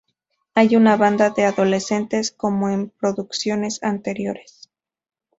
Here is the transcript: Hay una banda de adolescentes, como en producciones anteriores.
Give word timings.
Hay 0.55 0.75
una 0.75 0.97
banda 0.97 1.29
de 1.29 1.43
adolescentes, 1.45 2.31
como 2.31 2.69
en 2.69 2.89
producciones 2.89 3.83
anteriores. 3.83 4.67